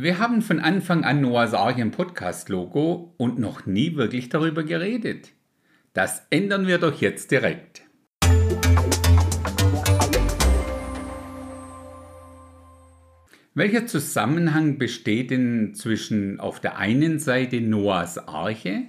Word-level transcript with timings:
Wir 0.00 0.20
haben 0.20 0.42
von 0.42 0.60
Anfang 0.60 1.02
an 1.02 1.20
Noahs 1.20 1.54
im 1.76 1.90
Podcast-Logo 1.90 3.14
und 3.16 3.40
noch 3.40 3.66
nie 3.66 3.96
wirklich 3.96 4.28
darüber 4.28 4.62
geredet. 4.62 5.32
Das 5.92 6.24
ändern 6.30 6.68
wir 6.68 6.78
doch 6.78 7.00
jetzt 7.00 7.32
direkt. 7.32 7.82
Welcher 13.54 13.88
Zusammenhang 13.88 14.78
besteht 14.78 15.32
denn 15.32 15.74
zwischen 15.74 16.38
auf 16.38 16.60
der 16.60 16.78
einen 16.78 17.18
Seite 17.18 17.60
Noahs 17.60 18.18
Arche 18.18 18.84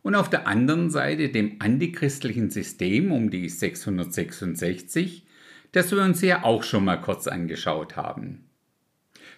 und 0.00 0.14
auf 0.14 0.30
der 0.30 0.46
anderen 0.46 0.88
Seite 0.88 1.28
dem 1.28 1.56
antichristlichen 1.58 2.48
System 2.48 3.12
um 3.12 3.28
die 3.28 3.50
666, 3.50 5.26
das 5.72 5.92
wir 5.92 6.02
uns 6.02 6.22
ja 6.22 6.42
auch 6.42 6.62
schon 6.62 6.86
mal 6.86 7.02
kurz 7.02 7.26
angeschaut 7.26 7.96
haben? 7.96 8.48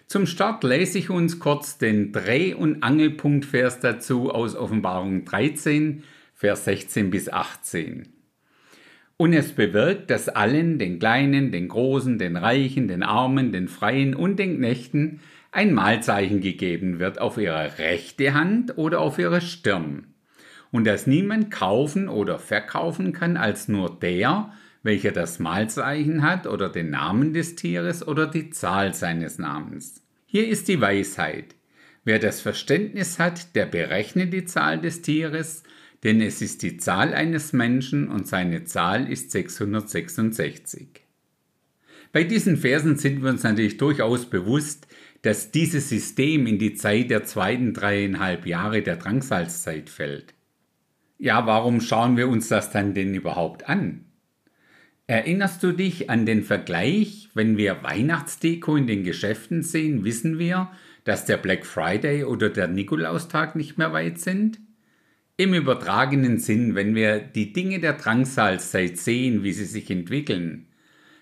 Zum 0.07 0.25
Start 0.25 0.63
lese 0.63 0.99
ich 0.99 1.09
uns 1.09 1.37
kurz 1.37 1.77
den 1.77 2.13
Dreh- 2.13 2.53
und 2.53 2.81
Angelpunktvers 2.81 3.81
dazu 3.81 4.31
aus 4.31 4.55
Offenbarung 4.55 5.25
13, 5.25 6.03
Vers 6.33 6.63
16 6.63 7.09
bis 7.09 7.27
18. 7.27 8.07
Und 9.17 9.33
es 9.33 9.51
bewirkt, 9.51 10.09
dass 10.09 10.29
allen, 10.29 10.79
den 10.79 10.99
Kleinen, 10.99 11.51
den 11.51 11.67
Großen, 11.67 12.17
den 12.19 12.37
Reichen, 12.37 12.87
den 12.87 13.03
Armen, 13.03 13.51
den 13.51 13.67
Freien 13.67 14.15
und 14.15 14.39
den 14.39 14.59
Knechten 14.59 15.19
ein 15.51 15.73
Mahlzeichen 15.73 16.39
gegeben 16.39 16.99
wird 16.99 17.19
auf 17.19 17.37
ihre 17.37 17.77
rechte 17.77 18.33
Hand 18.33 18.77
oder 18.77 19.01
auf 19.01 19.19
ihre 19.19 19.41
Stirn. 19.41 20.13
Und 20.71 20.87
dass 20.87 21.05
niemand 21.05 21.51
kaufen 21.51 22.07
oder 22.07 22.39
verkaufen 22.39 23.11
kann 23.11 23.35
als 23.35 23.67
nur 23.67 23.99
der, 23.99 24.53
welcher 24.87 25.11
das 25.11 25.37
Mahlzeichen 25.37 26.23
hat 26.23 26.47
oder 26.47 26.69
den 26.69 26.89
Namen 26.89 27.33
des 27.33 27.55
Tieres 27.55 28.07
oder 28.07 28.25
die 28.25 28.51
Zahl 28.51 28.93
seines 28.93 29.37
Namens. 29.37 30.01
Hier 30.25 30.47
ist 30.47 30.69
die 30.69 30.79
Weisheit. 30.79 31.55
Wer 32.05 32.19
das 32.19 32.39
Verständnis 32.39 33.19
hat, 33.19 33.53
der 33.53 33.65
berechne 33.65 34.27
die 34.27 34.45
Zahl 34.45 34.79
des 34.79 35.01
Tieres, 35.01 35.63
denn 36.03 36.21
es 36.21 36.41
ist 36.41 36.63
die 36.63 36.77
Zahl 36.77 37.13
eines 37.13 37.51
Menschen 37.51 38.07
und 38.07 38.27
seine 38.27 38.63
Zahl 38.63 39.11
ist 39.11 39.31
666. 39.31 41.01
Bei 42.13 42.23
diesen 42.23 42.55
Versen 42.55 42.95
sind 42.95 43.21
wir 43.21 43.29
uns 43.29 43.43
natürlich 43.43 43.75
durchaus 43.75 44.29
bewusst, 44.29 44.87
dass 45.21 45.51
dieses 45.51 45.89
System 45.89 46.47
in 46.47 46.59
die 46.59 46.75
Zeit 46.75 47.09
der 47.09 47.25
zweiten 47.25 47.73
dreieinhalb 47.73 48.45
Jahre 48.45 48.81
der 48.83 48.95
Drangsalzzeit 48.95 49.89
fällt. 49.89 50.33
Ja, 51.17 51.45
warum 51.45 51.81
schauen 51.81 52.15
wir 52.15 52.29
uns 52.29 52.47
das 52.47 52.71
dann 52.71 52.93
denn 52.93 53.13
überhaupt 53.13 53.67
an? 53.67 54.06
Erinnerst 55.09 55.63
du 55.63 55.71
dich 55.71 56.09
an 56.09 56.25
den 56.25 56.43
Vergleich, 56.43 57.29
wenn 57.33 57.55
wir 57.55 57.81
Weihnachtsdeko 57.81 58.75
in 58.75 58.87
den 58.87 59.05
Geschäften 59.05 59.63
sehen, 59.63 60.03
wissen 60.03 60.37
wir, 60.37 60.69
dass 61.05 61.23
der 61.23 61.37
Black 61.37 61.65
Friday 61.65 62.25
oder 62.25 62.49
der 62.49 62.67
Nikolaustag 62.67 63.55
nicht 63.55 63.77
mehr 63.77 63.93
weit 63.93 64.19
sind? 64.19 64.59
Im 65.37 65.53
übertragenen 65.53 66.39
Sinn, 66.39 66.75
wenn 66.75 66.93
wir 66.93 67.19
die 67.19 67.53
Dinge 67.53 67.79
der 67.79 67.93
Drangsalzzeit 67.93 68.97
sehen, 68.97 69.43
wie 69.43 69.53
sie 69.53 69.63
sich 69.63 69.89
entwickeln, 69.89 70.67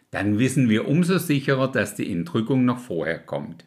dann 0.09 0.39
wissen 0.39 0.67
wir 0.67 0.87
umso 0.87 1.19
sicherer, 1.19 1.71
dass 1.71 1.93
die 1.93 2.11
Entrückung 2.11 2.65
noch 2.65 2.79
vorher 2.79 3.19
kommt. 3.19 3.65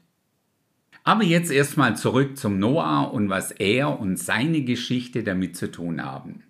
Aber 1.05 1.23
jetzt 1.23 1.53
erstmal 1.53 1.97
zurück 1.97 2.37
zum 2.37 2.59
Noah 2.59 3.13
und 3.13 3.29
was 3.29 3.53
er 3.53 4.01
und 4.01 4.19
seine 4.19 4.63
Geschichte 4.63 5.23
damit 5.23 5.57
zu 5.57 5.71
tun 5.71 6.05
haben. 6.05 6.43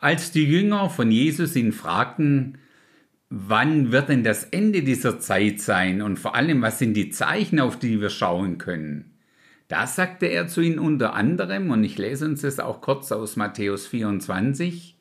Als 0.00 0.32
die 0.32 0.44
Jünger 0.44 0.88
von 0.88 1.10
Jesus 1.10 1.54
ihn 1.56 1.72
fragten, 1.72 2.58
wann 3.28 3.92
wird 3.92 4.08
denn 4.08 4.24
das 4.24 4.44
Ende 4.44 4.82
dieser 4.82 5.20
Zeit 5.20 5.60
sein 5.60 6.00
und 6.00 6.18
vor 6.18 6.34
allem, 6.34 6.62
was 6.62 6.78
sind 6.78 6.94
die 6.94 7.10
Zeichen, 7.10 7.60
auf 7.60 7.78
die 7.78 8.00
wir 8.00 8.10
schauen 8.10 8.58
können, 8.58 9.18
da 9.68 9.86
sagte 9.86 10.26
er 10.26 10.48
zu 10.48 10.62
ihnen 10.62 10.80
unter 10.80 11.14
anderem, 11.14 11.70
und 11.70 11.84
ich 11.84 11.96
lese 11.96 12.24
uns 12.24 12.40
das 12.40 12.58
auch 12.58 12.80
kurz 12.80 13.12
aus 13.12 13.36
Matthäus 13.36 13.86
24, 13.86 14.96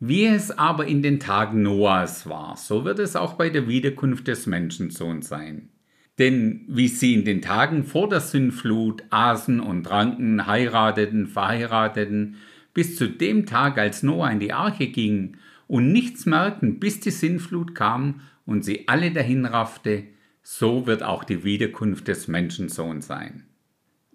wie 0.00 0.26
es 0.26 0.50
aber 0.50 0.86
in 0.86 1.02
den 1.02 1.20
Tagen 1.20 1.62
Noahs 1.62 2.28
war, 2.28 2.56
so 2.56 2.84
wird 2.84 2.98
es 2.98 3.16
auch 3.16 3.34
bei 3.34 3.48
der 3.48 3.68
Wiederkunft 3.68 4.26
des 4.26 4.46
Menschensohns 4.46 5.28
sein. 5.28 5.70
Denn 6.18 6.66
wie 6.68 6.88
sie 6.88 7.14
in 7.14 7.24
den 7.24 7.40
Tagen 7.40 7.84
vor 7.84 8.08
der 8.08 8.20
Sündflut 8.20 9.02
aßen 9.08 9.60
und 9.60 9.84
tranken, 9.84 10.46
heirateten, 10.46 11.26
verheirateten, 11.26 12.36
bis 12.74 12.96
zu 12.96 13.08
dem 13.08 13.46
Tag, 13.46 13.78
als 13.78 14.02
Noah 14.02 14.30
in 14.30 14.40
die 14.40 14.52
Arche 14.52 14.86
ging 14.88 15.36
und 15.66 15.92
nichts 15.92 16.26
merkten, 16.26 16.80
bis 16.80 17.00
die 17.00 17.10
Sintflut 17.10 17.74
kam 17.74 18.20
und 18.46 18.64
sie 18.64 18.88
alle 18.88 19.10
dahin 19.10 19.44
raffte, 19.44 20.04
so 20.42 20.86
wird 20.86 21.02
auch 21.02 21.24
die 21.24 21.44
Wiederkunft 21.44 22.08
des 22.08 22.28
Menschensohns 22.28 23.06
sein. 23.06 23.44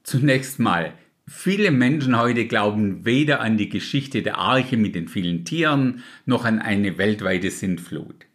Zunächst 0.04 0.60
mal, 0.60 0.94
viele 1.26 1.72
Menschen 1.72 2.18
heute 2.18 2.48
glauben 2.48 3.06
weder 3.06 3.42
an 3.42 3.58
die 3.58 3.70
Geschichte 3.70 4.22
der 4.22 4.38
Arche 4.38 4.78
mit 4.78 4.96
den 4.96 5.08
vielen 5.08 5.46
Tieren 5.46 6.04
noch 6.26 6.46
an 6.46 6.60
eine 6.60 6.98
weltweite 6.98 7.52
Sintflut. 7.52 8.26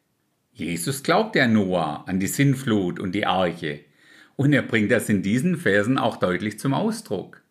Jesus 0.52 1.02
glaubte 1.02 1.42
an 1.42 1.54
Noah, 1.54 2.04
an 2.06 2.20
die 2.20 2.26
Sintflut 2.26 2.98
und 2.98 3.14
die 3.14 3.26
Arche, 3.26 3.80
und 4.36 4.52
er 4.52 4.62
bringt 4.62 4.90
das 4.90 5.08
in 5.08 5.22
diesen 5.22 5.56
Versen 5.56 5.98
auch 5.98 6.16
deutlich 6.16 6.58
zum 6.58 6.74
Ausdruck. 6.74 7.41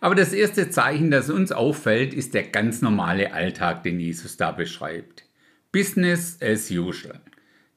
Aber 0.00 0.14
das 0.14 0.32
erste 0.32 0.70
Zeichen, 0.70 1.10
das 1.10 1.28
uns 1.28 1.52
auffällt, 1.52 2.14
ist 2.14 2.34
der 2.34 2.44
ganz 2.44 2.80
normale 2.80 3.32
Alltag, 3.32 3.82
den 3.82 4.00
Jesus 4.00 4.36
da 4.36 4.50
beschreibt. 4.50 5.24
Business 5.72 6.38
as 6.42 6.70
usual. 6.70 7.20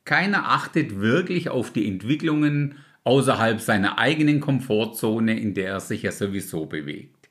Keiner 0.06 0.50
achtet 0.50 1.00
wirklich 1.00 1.50
auf 1.50 1.72
die 1.72 1.88
Entwicklungen 1.88 2.75
außerhalb 3.03 3.59
seiner 3.59 4.00
eigenen 4.00 4.39
Komfortzone, 4.39 5.38
in 5.39 5.53
der 5.53 5.69
er 5.69 5.79
sich 5.79 6.03
ja 6.03 6.12
sowieso 6.12 6.66
bewegt. 6.66 7.29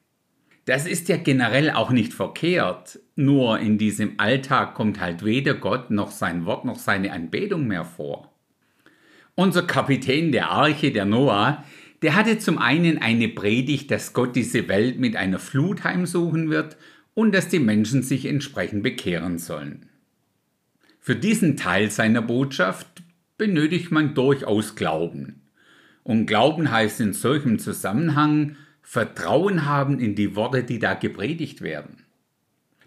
Das 0.64 0.86
ist 0.86 1.08
ja 1.08 1.16
generell 1.16 1.70
auch 1.70 1.91
nicht 1.91 2.14
verkehrt, 2.14 3.00
nur 3.16 3.58
in 3.58 3.78
diesem 3.78 4.20
Alltag 4.20 4.75
kommt 4.75 5.00
halt 5.00 5.25
weder 5.25 5.54
Gott 5.54 5.91
noch 5.91 6.10
sein 6.12 6.44
Wort 6.47 6.64
noch 6.64 6.78
seine 6.78 7.12
Anbetung 7.12 7.66
mehr 7.66 7.84
vor. 7.84 8.32
Unser 9.34 9.62
Kapitän 9.62 10.31
der 10.31 10.50
Arche, 10.50 10.92
der 10.92 11.04
Noah, 11.04 11.64
der 12.02 12.16
hatte 12.16 12.38
zum 12.38 12.58
einen 12.58 12.98
eine 12.98 13.28
Predigt, 13.28 13.90
dass 13.90 14.12
Gott 14.12 14.36
diese 14.36 14.68
Welt 14.68 14.98
mit 14.98 15.16
einer 15.16 15.38
Flut 15.38 15.84
heimsuchen 15.84 16.50
wird 16.50 16.76
und 17.14 17.32
dass 17.32 17.48
die 17.48 17.60
Menschen 17.60 18.02
sich 18.02 18.26
entsprechend 18.26 18.82
bekehren 18.82 19.38
sollen. 19.38 19.88
Für 20.98 21.16
diesen 21.16 21.56
Teil 21.56 21.90
seiner 21.90 22.22
Botschaft 22.22 23.02
benötigt 23.38 23.90
man 23.90 24.14
durchaus 24.14 24.74
Glauben. 24.74 25.42
Und 26.02 26.26
Glauben 26.26 26.70
heißt 26.70 27.00
in 27.00 27.12
solchem 27.12 27.58
Zusammenhang 27.58 28.56
Vertrauen 28.82 29.64
haben 29.64 30.00
in 30.00 30.14
die 30.16 30.34
Worte, 30.34 30.64
die 30.64 30.80
da 30.80 30.94
gepredigt 30.94 31.60
werden. 31.60 32.04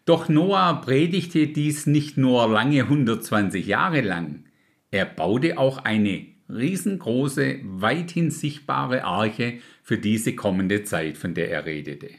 Doch 0.06 0.30
Noah 0.30 0.82
predigte 0.82 1.48
dies 1.48 1.88
nicht 1.88 2.18
nur 2.18 2.48
lange 2.48 2.84
120 2.84 3.66
Jahre 3.66 4.02
lang, 4.02 4.44
er 4.92 5.06
baute 5.06 5.58
auch 5.58 5.80
eine 5.80 6.35
riesengroße, 6.50 7.60
weithin 7.64 8.32
sichtbare 8.32 9.04
Arche 9.04 9.60
für 9.84 9.98
diese 9.98 10.36
kommende 10.36 10.84
Zeit, 10.84 11.18
von 11.18 11.34
der 11.34 11.50
er 11.50 11.66
redete. 11.66 12.10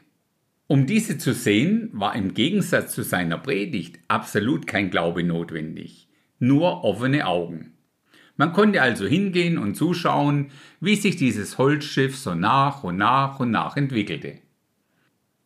Um 0.68 0.86
diese 0.86 1.16
zu 1.16 1.32
sehen, 1.32 1.90
war 1.92 2.16
im 2.16 2.34
Gegensatz 2.34 2.92
zu 2.92 3.02
seiner 3.02 3.38
Predigt 3.38 4.00
absolut 4.08 4.66
kein 4.66 4.90
Glaube 4.90 5.22
notwendig, 5.22 6.08
nur 6.40 6.82
offene 6.82 7.26
Augen. 7.26 7.72
Man 8.36 8.52
konnte 8.52 8.82
also 8.82 9.06
hingehen 9.06 9.58
und 9.58 9.76
zuschauen, 9.76 10.50
wie 10.80 10.96
sich 10.96 11.16
dieses 11.16 11.56
Holzschiff 11.56 12.16
so 12.16 12.34
nach 12.34 12.84
und 12.84 12.96
nach 12.96 13.40
und 13.40 13.50
nach 13.50 13.76
entwickelte. 13.76 14.40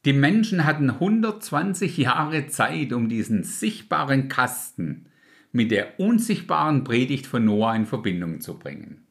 Die 0.07 0.15
Menschen 0.15 0.65
hatten 0.65 0.91
120 0.91 1.99
Jahre 1.99 2.47
Zeit, 2.47 2.95
um 2.95 3.11
diesen 3.11 3.45
sichtbaren 3.45 4.29
Kasten 4.29 5.07
mit 5.53 5.71
der 5.71 5.99
unsichtbaren 5.99 6.85
Predigt 6.85 7.27
von 7.27 7.45
Noah 7.45 7.75
in 7.75 7.87
Verbindung 7.87 8.41
zu 8.41 8.59
bringen. 8.59 9.07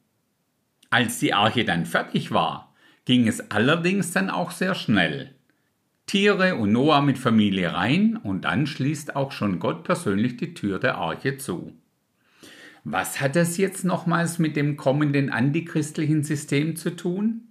Als 0.88 1.18
die 1.18 1.34
Arche 1.34 1.64
dann 1.64 1.86
fertig 1.86 2.32
war, 2.32 2.74
ging 3.04 3.28
es 3.28 3.50
allerdings 3.50 4.12
dann 4.12 4.30
auch 4.30 4.50
sehr 4.50 4.74
schnell. 4.74 5.34
Tiere 6.06 6.56
und 6.56 6.72
Noah 6.72 7.02
mit 7.02 7.18
Familie 7.18 7.72
rein 7.72 8.16
und 8.16 8.44
dann 8.44 8.66
schließt 8.66 9.14
auch 9.14 9.30
schon 9.30 9.60
Gott 9.60 9.84
persönlich 9.84 10.36
die 10.36 10.54
Tür 10.54 10.80
der 10.80 10.96
Arche 10.96 11.36
zu. 11.36 11.72
Was 12.82 13.20
hat 13.20 13.36
das 13.36 13.58
jetzt 13.58 13.84
nochmals 13.84 14.38
mit 14.38 14.56
dem 14.56 14.76
kommenden 14.76 15.30
antichristlichen 15.30 16.24
System 16.24 16.74
zu 16.76 16.96
tun? 16.96 17.42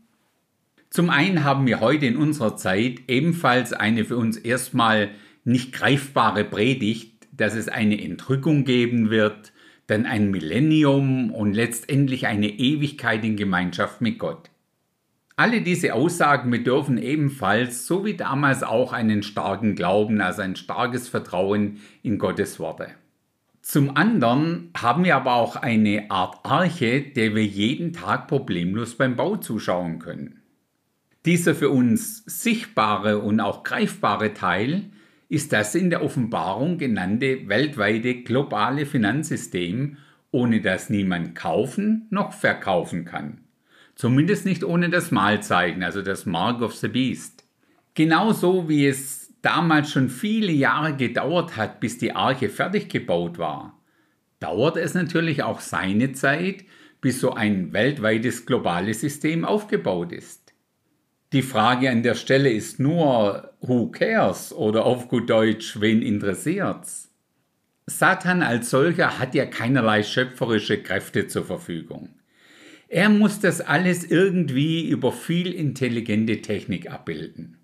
Zum 0.89 1.09
einen 1.09 1.43
haben 1.43 1.67
wir 1.67 1.79
heute 1.79 2.07
in 2.07 2.17
unserer 2.17 2.57
Zeit 2.57 3.01
ebenfalls 3.07 3.73
eine 3.73 4.05
für 4.05 4.17
uns 4.17 4.37
erstmal 4.37 5.11
nicht 5.45 5.71
greifbare 5.71 6.43
Predigt, 6.43 7.18
dass 7.39 7.55
es 7.55 7.67
eine 7.67 8.01
Entrückung 8.03 8.65
geben 8.65 9.09
wird, 9.09 9.53
dann 9.87 10.05
ein 10.05 10.29
Millennium 10.29 11.31
und 11.31 11.53
letztendlich 11.53 12.27
eine 12.27 12.49
Ewigkeit 12.49 13.23
in 13.23 13.35
Gemeinschaft 13.35 14.01
mit 14.01 14.19
Gott. 14.19 14.49
Alle 15.35 15.61
diese 15.61 15.93
Aussagen 15.93 16.51
bedürfen 16.51 16.97
ebenfalls, 16.97 17.87
so 17.87 18.03
wie 18.03 18.15
damals 18.15 18.61
auch, 18.61 18.91
einen 18.91 19.23
starken 19.23 19.75
Glauben, 19.75 20.19
also 20.19 20.41
ein 20.41 20.57
starkes 20.57 21.07
Vertrauen 21.07 21.79
in 22.03 22.19
Gottes 22.19 22.59
Worte. 22.59 22.89
Zum 23.61 23.95
anderen 23.95 24.71
haben 24.75 25.05
wir 25.05 25.15
aber 25.15 25.35
auch 25.35 25.55
eine 25.55 26.11
Art 26.11 26.39
Arche, 26.43 27.01
der 27.01 27.35
wir 27.35 27.45
jeden 27.45 27.93
Tag 27.93 28.27
problemlos 28.27 28.95
beim 28.95 29.15
Bau 29.15 29.37
zuschauen 29.37 29.99
können. 29.99 30.41
Dieser 31.25 31.55
für 31.55 31.69
uns 31.69 32.23
sichtbare 32.25 33.19
und 33.19 33.39
auch 33.39 33.63
greifbare 33.63 34.33
Teil 34.33 34.91
ist 35.29 35.53
das 35.53 35.75
in 35.75 35.91
der 35.91 36.03
Offenbarung 36.03 36.79
genannte 36.79 37.47
weltweite 37.47 38.23
globale 38.23 38.87
Finanzsystem, 38.87 39.97
ohne 40.31 40.61
das 40.61 40.89
niemand 40.89 41.35
kaufen 41.35 42.07
noch 42.09 42.33
verkaufen 42.33 43.05
kann. 43.05 43.41
Zumindest 43.95 44.45
nicht 44.45 44.63
ohne 44.63 44.89
das 44.89 45.11
Malzeichen, 45.11 45.83
also 45.83 46.01
das 46.01 46.25
Mark 46.25 46.61
of 46.61 46.75
the 46.75 46.87
Beast. 46.87 47.45
Genauso 47.93 48.67
wie 48.69 48.87
es 48.87 49.33
damals 49.41 49.91
schon 49.91 50.09
viele 50.09 50.51
Jahre 50.51 50.95
gedauert 50.95 51.57
hat, 51.57 51.79
bis 51.79 51.97
die 51.97 52.15
Arche 52.15 52.49
fertig 52.49 52.89
gebaut 52.89 53.37
war, 53.37 53.79
dauert 54.39 54.77
es 54.77 54.93
natürlich 54.93 55.43
auch 55.43 55.59
seine 55.59 56.13
Zeit, 56.13 56.65
bis 57.01 57.19
so 57.19 57.33
ein 57.33 57.71
weltweites 57.71 58.45
globales 58.45 59.01
System 59.01 59.45
aufgebaut 59.45 60.11
ist. 60.11 60.48
Die 61.31 61.43
Frage 61.43 61.91
an 61.91 62.01
der 62.01 62.15
Stelle 62.15 62.49
ist 62.49 62.79
nur, 62.79 63.53
who 63.61 63.91
cares 63.91 64.51
oder 64.51 64.85
auf 64.85 65.07
gut 65.07 65.29
Deutsch, 65.29 65.79
wen 65.79 66.01
interessiert's? 66.01 67.11
Satan 67.85 68.41
als 68.41 68.71
solcher 68.71 69.19
hat 69.19 69.35
ja 69.35 69.45
keinerlei 69.45 70.01
schöpferische 70.01 70.81
Kräfte 70.81 71.27
zur 71.27 71.45
Verfügung. 71.45 72.09
Er 72.87 73.09
muss 73.09 73.39
das 73.39 73.61
alles 73.61 74.03
irgendwie 74.03 74.89
über 74.89 75.11
viel 75.11 75.53
intelligente 75.53 76.41
Technik 76.41 76.91
abbilden. 76.91 77.57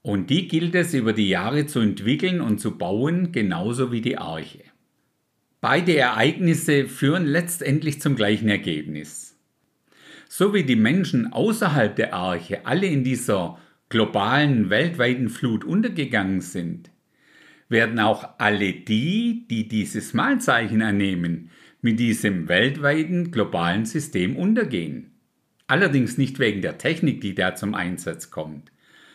Und 0.00 0.30
die 0.30 0.48
gilt 0.48 0.74
es 0.74 0.94
über 0.94 1.12
die 1.12 1.28
Jahre 1.28 1.66
zu 1.66 1.80
entwickeln 1.80 2.40
und 2.40 2.60
zu 2.60 2.78
bauen, 2.78 3.30
genauso 3.30 3.92
wie 3.92 4.00
die 4.00 4.16
Arche. 4.16 4.64
Beide 5.60 5.94
Ereignisse 5.94 6.88
führen 6.88 7.26
letztendlich 7.26 8.00
zum 8.00 8.16
gleichen 8.16 8.48
Ergebnis. 8.48 9.31
So 10.34 10.54
wie 10.54 10.64
die 10.64 10.76
Menschen 10.76 11.30
außerhalb 11.30 11.94
der 11.94 12.14
Arche 12.14 12.64
alle 12.64 12.86
in 12.86 13.04
dieser 13.04 13.58
globalen, 13.90 14.70
weltweiten 14.70 15.28
Flut 15.28 15.62
untergegangen 15.62 16.40
sind, 16.40 16.90
werden 17.68 18.00
auch 18.00 18.26
alle 18.38 18.72
die, 18.72 19.46
die 19.50 19.68
dieses 19.68 20.14
Malzeichen 20.14 20.80
annehmen, 20.80 21.50
mit 21.82 22.00
diesem 22.00 22.48
weltweiten 22.48 23.30
globalen 23.30 23.84
System 23.84 24.34
untergehen. 24.34 25.10
Allerdings 25.66 26.16
nicht 26.16 26.38
wegen 26.38 26.62
der 26.62 26.78
Technik, 26.78 27.20
die 27.20 27.34
da 27.34 27.54
zum 27.54 27.74
Einsatz 27.74 28.30
kommt, 28.30 28.72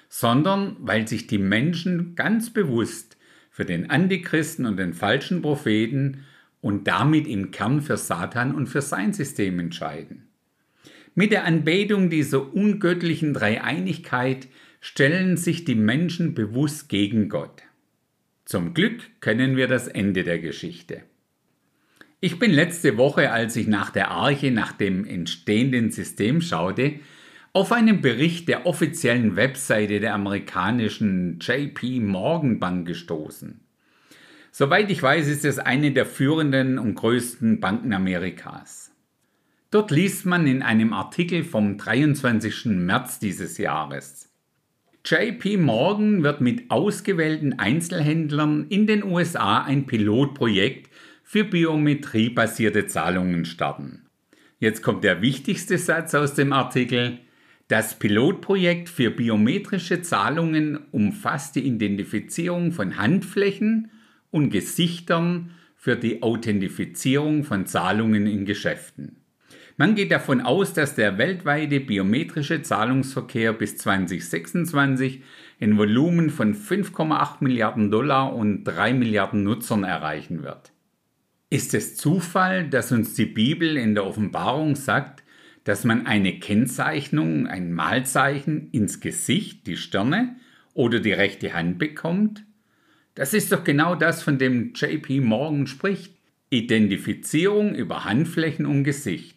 sondern 0.10 0.76
weil 0.82 1.08
sich 1.08 1.26
die 1.26 1.40
Menschen 1.40 2.14
ganz 2.14 2.54
bewusst 2.54 3.18
für 3.50 3.66
den 3.66 3.90
Antichristen 3.90 4.68
und 4.68 4.78
den 4.78 4.94
falschen 4.94 5.42
Propheten 5.42 6.26
und 6.62 6.88
damit 6.88 7.26
im 7.26 7.50
Kern 7.50 7.82
für 7.82 7.98
Satan 7.98 8.54
und 8.54 8.68
für 8.68 8.84
sein 8.84 9.14
System 9.14 9.60
entscheiden. 9.60 10.27
Mit 11.20 11.32
der 11.32 11.46
Anbetung 11.46 12.12
dieser 12.12 12.54
ungöttlichen 12.54 13.34
Dreieinigkeit 13.34 14.48
stellen 14.80 15.36
sich 15.36 15.66
die 15.66 15.74
Menschen 15.74 16.36
bewusst 16.36 16.90
gegen 16.90 17.28
Gott. 17.28 17.64
Zum 18.46 18.76
Glück 18.76 19.02
kennen 19.20 19.58
wir 19.58 19.68
das 19.68 19.88
Ende 19.88 20.24
der 20.24 20.38
Geschichte. 20.38 21.02
Ich 22.20 22.38
bin 22.38 22.52
letzte 22.52 22.98
Woche, 22.98 23.32
als 23.32 23.56
ich 23.56 23.66
nach 23.66 23.90
der 23.90 24.12
Arche, 24.12 24.52
nach 24.52 24.74
dem 24.74 25.06
entstehenden 25.06 25.90
System 25.90 26.40
schaute, 26.40 27.00
auf 27.52 27.72
einen 27.72 28.02
Bericht 28.02 28.48
der 28.48 28.68
offiziellen 28.68 29.36
Webseite 29.36 30.00
der 30.00 30.14
amerikanischen 30.14 31.40
JP 31.42 32.00
Morgan 32.02 32.60
Bank 32.60 32.86
gestoßen. 32.86 33.60
Soweit 34.52 34.92
ich 34.92 35.02
weiß, 35.02 35.28
ist 35.30 35.46
es 35.46 35.58
eine 35.58 35.94
der 35.94 36.06
führenden 36.06 36.78
und 36.78 36.94
größten 36.94 37.60
Banken 37.60 37.94
Amerikas. 37.94 38.87
Dort 39.70 39.92
liest 39.92 40.26
man 40.26 40.48
in 40.48 40.62
einem 40.62 40.94
Artikel 40.94 41.44
vom 41.44 41.78
23. 41.78 42.68
März 42.68 43.20
dieses 43.20 43.58
Jahres. 43.58 44.34
JP 45.06 45.58
Morgan 45.58 46.24
wird 46.24 46.40
mit 46.40 46.72
ausgewählten 46.72 47.60
Einzelhändlern 47.60 48.68
in 48.70 48.88
den 48.88 49.04
USA 49.04 49.62
ein 49.64 49.86
Pilotprojekt 49.86 50.90
für 51.22 51.44
biometriebasierte 51.44 52.88
Zahlungen 52.88 53.44
starten. 53.44 54.06
Jetzt 54.60 54.82
kommt 54.82 55.04
der 55.04 55.22
wichtigste 55.22 55.78
Satz 55.78 56.16
aus 56.16 56.34
dem 56.34 56.54
Artikel. 56.54 57.20
Das 57.68 58.00
Pilotprojekt 58.00 58.88
für 58.88 59.12
biometrische 59.12 60.02
Zahlungen 60.02 60.80
umfasst 60.92 61.58
die 61.58 61.68
Identifizierung 61.68 62.72
von 62.72 62.98
Handflächen 62.98 63.92
und 64.32 64.50
Gesichtern 64.50 65.52
für 65.76 65.98
die 65.98 66.24
Authentifizierung 66.24 67.44
von 67.44 67.66
Zahlungen 67.66 68.28
in 68.28 68.46
Geschäften. 68.46 69.18
Man 69.80 69.94
geht 69.94 70.10
davon 70.10 70.42
aus, 70.42 70.74
dass 70.74 70.96
der 70.96 71.20
weltweite 71.20 71.80
biometrische 71.80 72.64
Zahlungsverkehr 72.64 73.54
bis 73.54 73.78
2026 73.78 75.22
ein 75.62 75.78
Volumen 75.78 76.32
von 76.32 76.56
5,8 76.56 77.36
Milliarden 77.42 77.92
Dollar 77.92 78.36
und 78.36 78.64
3 78.64 78.96
Milliarden 78.96 79.44
Nutzern 79.44 79.84
erreichen 79.84 80.42
wird. 80.42 80.72
Ist 81.52 81.76
es 81.76 81.96
Zufall, 81.96 82.68
dass 82.68 82.92
uns 82.92 83.14
die 83.14 83.28
Bibel 83.28 83.78
in 83.78 83.94
der 83.94 84.08
Offenbarung 84.08 84.76
sagt, 84.76 85.24
dass 85.64 85.84
man 85.84 86.08
eine 86.08 86.40
Kennzeichnung, 86.40 87.46
ein 87.46 87.72
Malzeichen 87.72 88.72
ins 88.72 89.00
Gesicht, 89.00 89.68
die 89.68 89.78
Stirne 89.78 90.38
oder 90.74 91.00
die 91.00 91.14
rechte 91.14 91.54
Hand 91.54 91.78
bekommt? 91.78 92.44
Das 93.14 93.36
ist 93.36 93.52
doch 93.52 93.64
genau 93.64 93.94
das, 93.94 94.24
von 94.24 94.40
dem 94.40 94.74
JP 94.74 95.22
Morgan 95.22 95.68
spricht. 95.68 96.18
Identifizierung 96.50 97.76
über 97.76 98.06
Handflächen 98.06 98.66
und 98.66 98.84
Gesicht. 98.84 99.37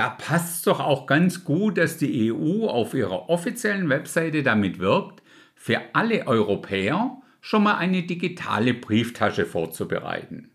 Da 0.00 0.08
passt 0.08 0.54
es 0.54 0.62
doch 0.62 0.80
auch 0.80 1.04
ganz 1.04 1.44
gut, 1.44 1.76
dass 1.76 1.98
die 1.98 2.32
EU 2.32 2.68
auf 2.68 2.94
ihrer 2.94 3.28
offiziellen 3.28 3.90
Webseite 3.90 4.42
damit 4.42 4.78
wirbt, 4.78 5.22
für 5.54 5.78
alle 5.92 6.26
Europäer 6.26 7.20
schon 7.42 7.64
mal 7.64 7.76
eine 7.76 8.04
digitale 8.04 8.72
Brieftasche 8.72 9.44
vorzubereiten. 9.44 10.52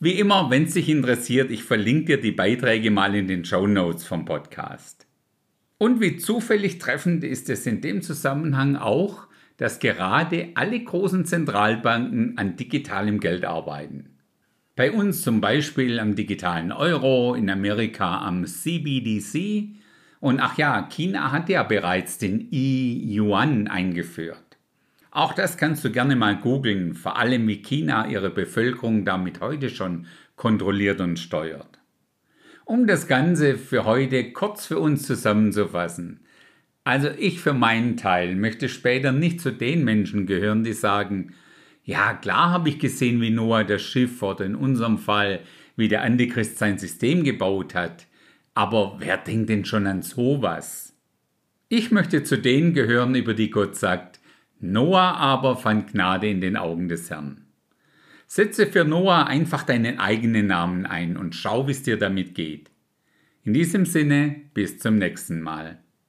Wie 0.00 0.12
immer, 0.12 0.48
wenn 0.48 0.62
es 0.62 0.72
dich 0.72 0.88
interessiert, 0.88 1.50
ich 1.50 1.64
verlinke 1.64 2.16
dir 2.16 2.22
die 2.22 2.32
Beiträge 2.32 2.90
mal 2.90 3.14
in 3.14 3.28
den 3.28 3.44
Show 3.44 3.66
Notes 3.66 4.06
vom 4.06 4.24
Podcast. 4.24 5.06
Und 5.76 6.00
wie 6.00 6.16
zufällig 6.16 6.78
treffend 6.78 7.24
ist 7.24 7.50
es 7.50 7.66
in 7.66 7.82
dem 7.82 8.00
Zusammenhang 8.00 8.76
auch, 8.76 9.26
dass 9.58 9.80
gerade 9.80 10.52
alle 10.54 10.82
großen 10.82 11.26
Zentralbanken 11.26 12.38
an 12.38 12.56
digitalem 12.56 13.20
Geld 13.20 13.44
arbeiten. 13.44 14.17
Bei 14.78 14.92
uns 14.92 15.22
zum 15.22 15.40
Beispiel 15.40 15.98
am 15.98 16.14
digitalen 16.14 16.70
Euro, 16.70 17.34
in 17.34 17.50
Amerika 17.50 18.20
am 18.20 18.46
CBDC 18.46 19.70
und 20.20 20.38
ach 20.38 20.56
ja, 20.56 20.82
China 20.82 21.32
hat 21.32 21.48
ja 21.48 21.64
bereits 21.64 22.18
den 22.18 22.46
E-Yuan 22.52 23.66
eingeführt. 23.66 24.56
Auch 25.10 25.32
das 25.32 25.56
kannst 25.56 25.84
du 25.84 25.90
gerne 25.90 26.14
mal 26.14 26.36
googeln, 26.36 26.94
vor 26.94 27.16
allem 27.16 27.48
wie 27.48 27.60
China 27.60 28.06
ihre 28.06 28.30
Bevölkerung 28.30 29.04
damit 29.04 29.40
heute 29.40 29.68
schon 29.68 30.06
kontrolliert 30.36 31.00
und 31.00 31.18
steuert. 31.18 31.80
Um 32.64 32.86
das 32.86 33.08
Ganze 33.08 33.58
für 33.58 33.84
heute 33.84 34.32
kurz 34.32 34.66
für 34.66 34.78
uns 34.78 35.04
zusammenzufassen. 35.04 36.20
Also 36.84 37.08
ich 37.18 37.40
für 37.40 37.52
meinen 37.52 37.96
Teil 37.96 38.36
möchte 38.36 38.68
später 38.68 39.10
nicht 39.10 39.40
zu 39.40 39.50
den 39.50 39.82
Menschen 39.82 40.26
gehören, 40.26 40.62
die 40.62 40.72
sagen, 40.72 41.34
ja 41.88 42.12
klar 42.12 42.50
habe 42.50 42.68
ich 42.68 42.78
gesehen, 42.78 43.22
wie 43.22 43.30
Noah 43.30 43.64
das 43.64 43.80
Schiff 43.80 44.22
oder 44.22 44.44
in 44.44 44.54
unserem 44.54 44.98
Fall, 44.98 45.40
wie 45.74 45.88
der 45.88 46.02
Antichrist 46.02 46.58
sein 46.58 46.78
System 46.78 47.24
gebaut 47.24 47.74
hat. 47.74 48.06
Aber 48.52 48.96
wer 48.98 49.16
denkt 49.16 49.48
denn 49.48 49.64
schon 49.64 49.86
an 49.86 50.02
sowas? 50.02 50.94
Ich 51.70 51.90
möchte 51.90 52.22
zu 52.24 52.36
denen 52.36 52.74
gehören, 52.74 53.14
über 53.14 53.32
die 53.32 53.48
Gott 53.48 53.74
sagt, 53.74 54.20
Noah 54.60 55.16
aber 55.16 55.56
fand 55.56 55.92
Gnade 55.92 56.28
in 56.28 56.42
den 56.42 56.58
Augen 56.58 56.90
des 56.90 57.08
Herrn. 57.08 57.46
Setze 58.26 58.66
für 58.66 58.84
Noah 58.84 59.26
einfach 59.26 59.62
deinen 59.62 59.98
eigenen 59.98 60.48
Namen 60.48 60.84
ein 60.84 61.16
und 61.16 61.34
schau, 61.34 61.68
wie 61.68 61.72
es 61.72 61.84
dir 61.84 61.96
damit 61.96 62.34
geht. 62.34 62.70
In 63.44 63.54
diesem 63.54 63.86
Sinne, 63.86 64.36
bis 64.52 64.78
zum 64.78 64.98
nächsten 64.98 65.40
Mal. 65.40 65.78